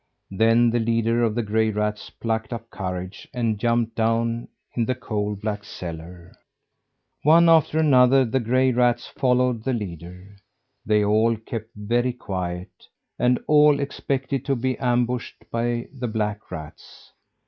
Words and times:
Then 0.31 0.71
the 0.71 0.79
leader 0.79 1.21
of 1.21 1.35
the 1.35 1.43
gray 1.43 1.69
rats 1.69 2.09
plucked 2.09 2.51
up 2.51 2.71
courage 2.71 3.27
and 3.35 3.59
jumped 3.59 3.93
down 3.93 4.47
in 4.73 4.85
the 4.85 4.95
coal 4.95 5.35
black 5.35 5.63
cellar. 5.63 6.31
One 7.21 7.47
after 7.47 7.77
another 7.77 8.21
of 8.21 8.31
the 8.31 8.39
gray 8.39 8.71
rats 8.71 9.05
followed 9.05 9.63
the 9.63 9.73
leader. 9.73 10.37
They 10.83 11.03
all 11.05 11.35
kept 11.37 11.75
very 11.75 12.13
quiet; 12.13 12.87
and 13.19 13.39
all 13.45 13.79
expected 13.79 14.43
to 14.45 14.55
be 14.55 14.75
ambushed 14.79 15.45
by 15.51 15.87
the 15.93 16.07
black 16.07 16.49
rats. 16.49 17.11